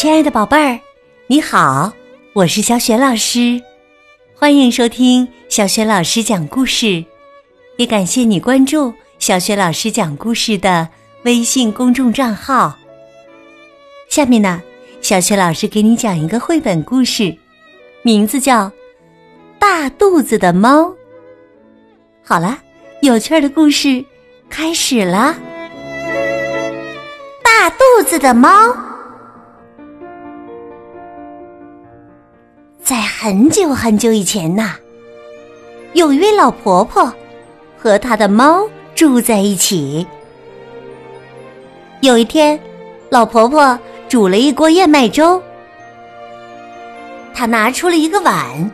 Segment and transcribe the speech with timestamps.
[0.00, 0.78] 亲爱的宝贝儿，
[1.26, 1.92] 你好，
[2.32, 3.60] 我是小雪老师，
[4.32, 7.04] 欢迎收听小雪老师讲故事，
[7.78, 10.88] 也感谢你关注小雪老师讲故事的
[11.24, 12.78] 微信公众账号。
[14.08, 14.62] 下面呢，
[15.00, 17.36] 小雪老师给你讲一个绘本故事，
[18.02, 18.66] 名字叫
[19.58, 20.82] 《大肚子的猫》。
[22.22, 22.56] 好了，
[23.02, 24.04] 有趣的故事
[24.48, 25.34] 开始了，
[27.42, 28.48] 《大肚子的猫》。
[32.88, 34.76] 在很久很久以前呐，
[35.92, 37.12] 有一位老婆婆
[37.76, 40.06] 和她的猫住在一起。
[42.00, 42.58] 有一天，
[43.10, 43.78] 老婆婆
[44.08, 45.38] 煮了一锅燕麦粥，
[47.34, 48.70] 她拿出了一个碗，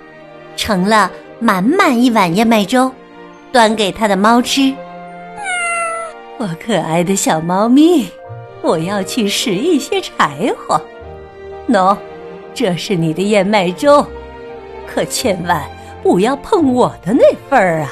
[0.54, 2.88] 盛了满满一碗燕麦粥，
[3.50, 4.72] 端给她的猫吃。
[6.38, 8.08] 我可爱的小猫咪，
[8.62, 10.80] 我要去拾一些柴火。
[11.68, 11.96] 喏。
[12.54, 14.06] 这是你的燕麦粥，
[14.86, 15.68] 可千万
[16.04, 17.90] 不要碰我的那份儿啊！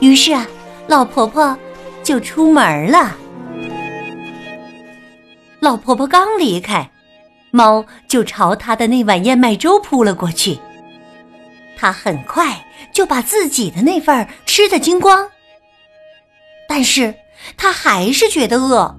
[0.00, 0.46] 于是啊，
[0.86, 1.56] 老婆婆
[2.02, 3.16] 就出门了。
[5.58, 6.90] 老婆婆刚离开，
[7.50, 10.58] 猫就朝她的那碗燕麦粥扑了过去。
[11.78, 12.62] 它很快
[12.92, 15.26] 就把自己的那份儿吃得精光，
[16.68, 17.14] 但是。
[17.56, 18.94] 他还是觉得饿，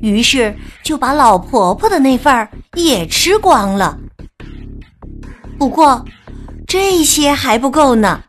[0.00, 3.98] 于是就把老婆婆的那份儿也吃光了。
[5.58, 6.04] 不过
[6.66, 8.22] 这些还不够呢，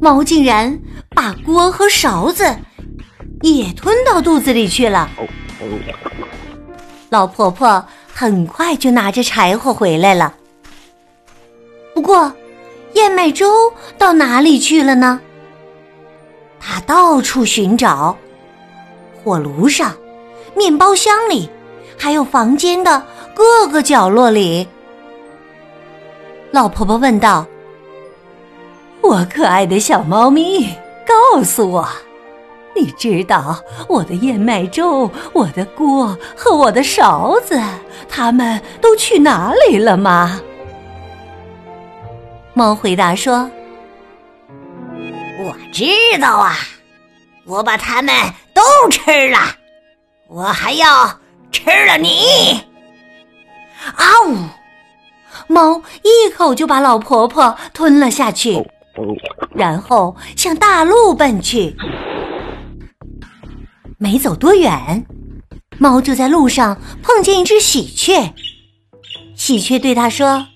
[0.00, 0.78] 猫竟然
[1.10, 2.44] 把锅和勺子
[3.42, 5.10] 也吞到肚子里去了。
[7.10, 10.34] 老婆婆很快就拿着柴火回来了，
[11.94, 12.32] 不过
[12.94, 15.20] 燕麦粥到哪里去了呢？
[16.66, 18.16] 他到处寻找，
[19.22, 19.94] 火炉上、
[20.56, 21.48] 面包箱里，
[21.98, 23.04] 还有房间的
[23.34, 24.66] 各个角落里。
[26.50, 27.44] 老婆婆问道
[29.02, 30.66] ：“我可爱的小猫咪，
[31.06, 31.86] 告诉我，
[32.74, 37.60] 你知道我的燕麦粥、我的锅和我的勺子，
[38.08, 40.40] 它们都去哪里了吗？”
[42.54, 43.50] 猫回答说。
[45.36, 45.84] 我知
[46.20, 46.56] 道啊，
[47.44, 48.14] 我把它们
[48.54, 49.38] 都吃了，
[50.28, 51.18] 我还要
[51.50, 52.60] 吃了你！
[53.96, 54.36] 啊呜！
[55.48, 58.64] 猫一口就把老婆婆吞了下去，
[59.54, 61.76] 然后向大路奔去。
[63.98, 65.04] 没走多远，
[65.78, 68.32] 猫就在路上碰见一只喜鹊。
[69.34, 70.46] 喜鹊对它说：“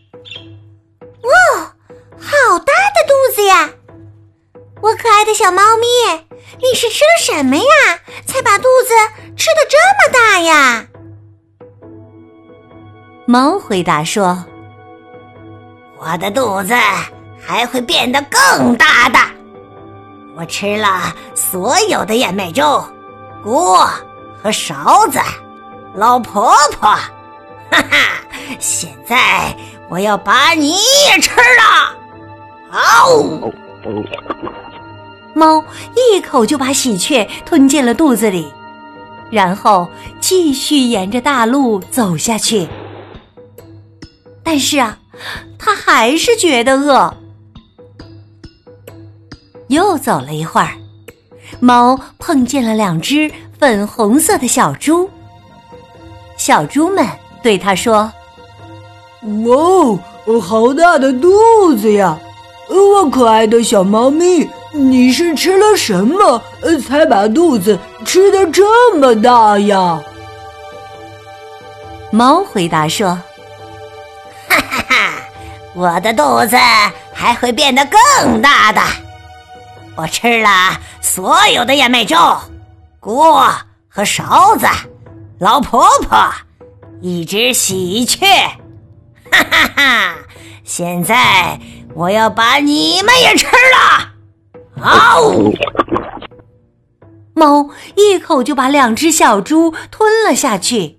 [5.29, 5.87] 的小猫咪，
[6.57, 7.63] 你是吃了什么呀？
[8.25, 8.95] 才把肚子
[9.37, 10.87] 吃的这么大呀？
[13.27, 14.43] 猫回答说
[16.01, 16.75] ：“我的肚子
[17.39, 19.19] 还会变得更大的。
[20.35, 22.83] 我吃了所有的燕麦粥、
[23.45, 23.87] 锅
[24.43, 25.21] 和勺子，
[25.95, 27.99] 老婆婆，哈哈！
[28.59, 29.55] 现在
[29.91, 30.73] 我要把你
[31.11, 31.95] 也吃了。”
[32.73, 33.53] 嗷！
[35.39, 38.45] 猫一口就把喜鹊吞进了肚子里，
[39.31, 39.89] 然后
[40.21, 42.69] 继续沿着大路走下去。
[44.43, 44.99] 但是啊，
[45.57, 47.15] 它还是觉得饿。
[49.69, 50.73] 又走了一会儿，
[51.61, 55.09] 猫碰见了两只粉红色的小猪。
[56.37, 57.07] 小猪们
[57.45, 58.11] 对它说
[59.45, 59.57] ：“哇
[60.25, 61.31] 哦，好大的肚
[61.77, 62.19] 子呀！
[62.69, 66.43] 我可爱的小猫咪。”你是吃了什么，
[66.87, 70.01] 才把肚子吃的这么大呀？
[72.11, 73.11] 猫回答说
[74.49, 75.13] ：“哈哈哈，
[75.75, 76.57] 我的肚子
[77.13, 78.81] 还会变得更大的。
[79.95, 82.17] 我吃了所有的燕麦粥、
[83.01, 83.51] 锅
[83.89, 84.67] 和勺子，
[85.39, 86.33] 老婆婆，
[87.01, 88.27] 一只喜鹊。
[89.31, 90.15] 哈哈哈！
[90.65, 91.59] 现在
[91.95, 94.13] 我要把你们也吃了。”
[94.81, 95.53] 嗷！
[97.35, 100.99] 猫一口就把两只小猪吞了下去，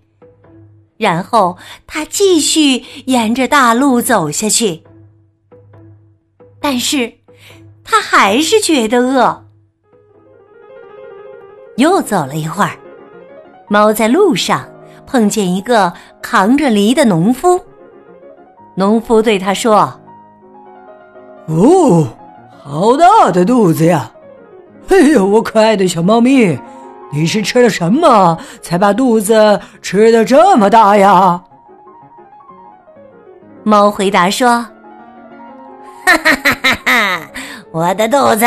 [0.97, 4.83] 然后它继续沿着大路走下去。
[6.61, 7.13] 但是，
[7.83, 9.45] 它还是觉得饿。
[11.77, 12.77] 又走了一会儿，
[13.69, 14.67] 猫在路上
[15.05, 17.59] 碰见一个扛着犁的农夫。
[18.75, 19.99] 农夫对他说
[21.47, 22.07] ：“哦。”
[22.61, 24.11] 好大的肚子呀！
[24.89, 26.59] 哎呦，我可爱的小猫咪，
[27.11, 31.41] 你是吃了什么才把肚子吃的这么大呀？
[33.63, 34.49] 猫回答说
[36.05, 37.21] ：“哈哈哈哈哈，
[37.71, 38.45] 我的肚子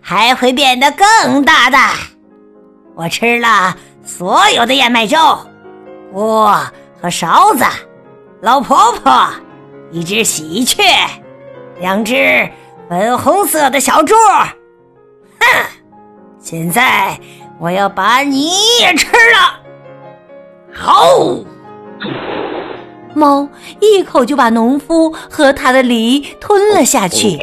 [0.00, 1.78] 还会变得更大的。
[2.94, 5.16] 我吃了所有的燕麦粥、
[6.12, 6.54] 锅
[7.00, 7.64] 和勺子，
[8.40, 9.26] 老婆婆，
[9.90, 10.82] 一只喜鹊，
[11.80, 12.48] 两只
[12.92, 14.14] 粉红色的小猪。
[15.40, 15.46] 哼，
[16.38, 17.18] 现在
[17.58, 18.50] 我要把你
[18.80, 19.58] 也吃了。
[20.74, 21.06] 好。”
[23.16, 23.48] 猫
[23.80, 27.38] 一口就把农夫和他的梨吞了下去，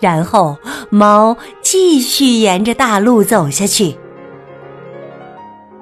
[0.00, 0.58] 然后
[0.90, 3.96] 猫继续沿着大路走下去。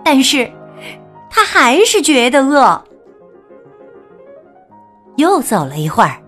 [0.04, 0.50] 但是，
[1.30, 2.84] 他还是觉得饿。
[5.16, 6.20] 又走了一会儿，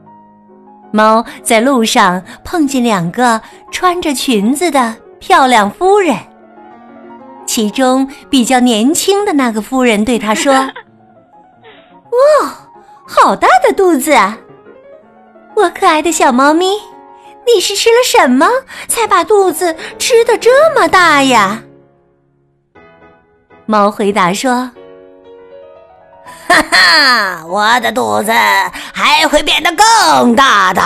[0.92, 3.40] 猫在路上碰见两个
[3.70, 6.16] 穿着裙子的漂亮夫人，
[7.46, 10.52] 其中比较年轻的那个夫人对他说。
[12.42, 12.68] 哇，
[13.06, 14.38] 好大的肚子啊！
[15.54, 16.66] 我可爱的小猫咪，
[17.46, 18.48] 你是吃了什么
[18.88, 21.62] 才把肚子吃的这么大呀？
[23.66, 24.70] 猫回答说
[26.50, 28.32] ：“哈哈，我的肚子
[28.92, 30.82] 还会变得更大的。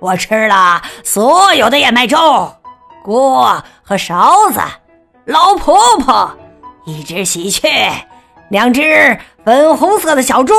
[0.00, 2.50] 我吃了所有的燕麦粥、
[3.02, 4.60] 锅和勺子，
[5.26, 6.30] 老婆婆，
[6.86, 7.68] 一只喜鹊。”
[8.50, 10.54] 两只粉红色的小猪，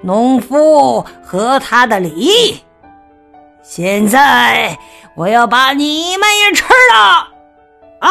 [0.00, 2.62] 农夫和他的梨。
[3.62, 4.78] 现在
[5.16, 6.64] 我要把你们也吃
[6.94, 7.28] 了！
[8.00, 8.10] 嗷！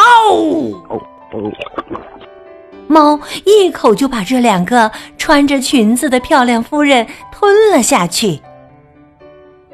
[2.88, 8.40] 猫一口就把这两个穿着裙子的漂亮夫人吞了下去。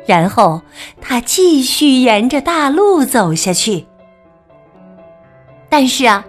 [0.07, 0.61] 然后
[1.01, 3.87] 他继续沿着大路走下去。
[5.69, 6.25] 但是啊，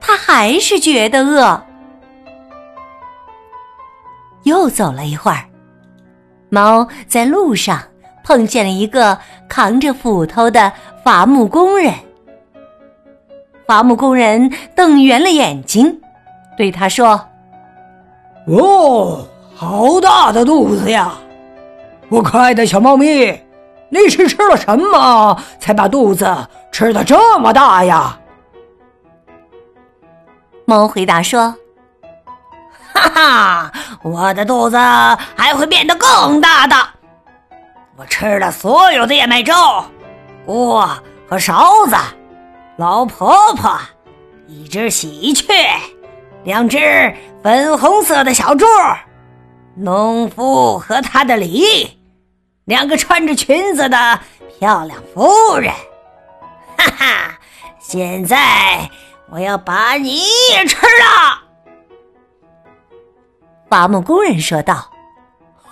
[0.00, 1.62] 他还是觉得饿。
[4.44, 5.44] 又走了一会儿，
[6.48, 7.82] 猫在路上
[8.24, 9.18] 碰见了一个
[9.48, 10.72] 扛着斧头的
[11.04, 11.92] 伐木工人。
[13.66, 16.00] 伐木工人瞪圆了眼睛，
[16.58, 17.18] 对他说
[18.48, 19.24] ：“哦，
[19.54, 21.12] 好大的肚子呀！
[22.08, 23.40] 我可爱的小猫咪，
[23.90, 26.26] 你是吃了什么才把肚子
[26.72, 28.18] 吃的这么大呀？”
[30.66, 31.54] 猫回答说。
[32.92, 33.72] 哈哈，
[34.02, 36.74] 我的肚子还会变得更大的。
[37.96, 39.54] 我吃了所有的燕麦粥、
[40.44, 40.88] 锅
[41.28, 41.94] 和勺子，
[42.76, 43.78] 老婆婆，
[44.48, 45.46] 一只喜鹊，
[46.44, 46.78] 两只
[47.42, 48.64] 粉红色的小猪，
[49.74, 51.64] 农夫和他的梨，
[52.64, 54.20] 两个穿着裙子的
[54.58, 55.72] 漂亮夫人。
[56.76, 57.38] 哈哈，
[57.78, 58.88] 现在
[59.30, 60.20] 我要把你
[60.52, 61.42] 也吃了。
[63.68, 64.74] 伐木工人说道：“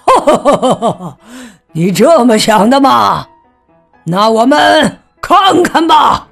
[0.04, 1.18] 哈哈哈
[1.72, 3.26] 你这么想的吗？
[4.04, 6.28] 那我们看看吧。”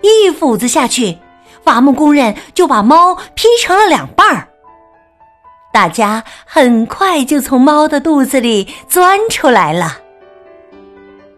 [0.00, 1.18] 一斧子下去，
[1.68, 4.48] 伐木工人就把猫劈成了两半儿。
[5.70, 9.98] 大家很快就从猫的肚子里钻出来了。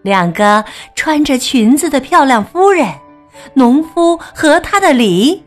[0.02, 2.86] 两个穿着裙子的漂亮夫人，
[3.54, 5.44] 农夫和他的梨。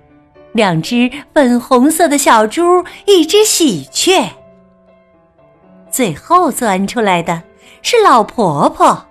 [0.52, 4.30] 两只粉红色的小猪，一只喜鹊。
[5.90, 7.42] 最后钻出来的
[7.82, 9.06] 是老婆婆。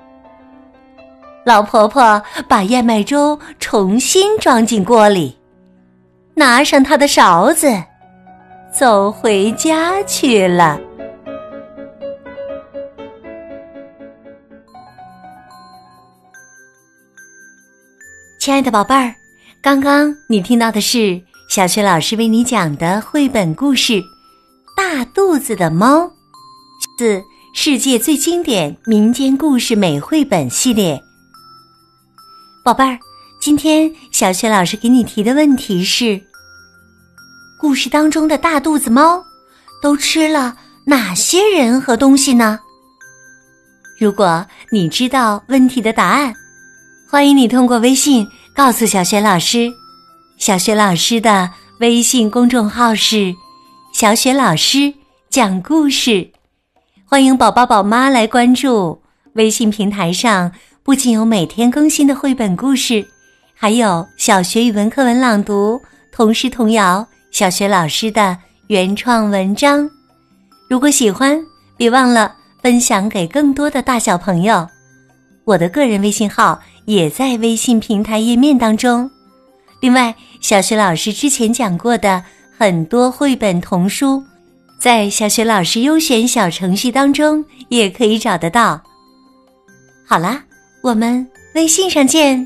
[1.47, 5.39] 老婆婆把燕麦粥重新装进锅里，
[6.35, 7.69] 拿上她的勺子，
[8.73, 10.81] 走回家去了。
[18.41, 19.15] 亲爱的宝贝儿，
[19.63, 21.23] 刚刚你听到的是。
[21.49, 23.93] 小雪老师为你讲的绘本故事
[24.75, 25.99] 《大肚子的猫》，
[26.97, 27.23] 自
[27.53, 30.99] 世界最经典民间故事美绘本系列。
[32.65, 32.99] 宝贝儿，
[33.43, 36.23] 今天小雪老师给你提的问题是：
[37.59, 39.21] 故事当中的大肚子猫
[39.83, 40.57] 都吃了
[40.87, 42.61] 哪些人和东西呢？
[43.99, 46.33] 如果你知道问题的答案，
[47.11, 49.69] 欢迎你通过微信告诉小雪老师。
[50.39, 53.35] 小雪老师的微信公众号是
[53.93, 54.95] “小雪老师
[55.29, 56.31] 讲故事”，
[57.05, 59.03] 欢迎宝宝宝妈来关注。
[59.33, 60.53] 微信平台上
[60.85, 63.05] 不仅有每天更新的绘本故事，
[63.63, 69.89] 还有小学语文课文朗读、童诗童谣、小学老师的原创文章。
[70.69, 71.41] 如果喜欢，
[71.77, 74.67] 别忘了分享给更多的大小朋友。
[75.45, 79.09] 我的个人微信号也在微信平台页面当中。
[79.79, 82.21] 另外，小学老师之前讲过的
[82.59, 84.21] 很多绘本童书，
[84.81, 88.83] 在小学老师优选小程序当中也可以找得到。
[90.05, 90.43] 好啦，
[90.83, 92.45] 我们微信上见。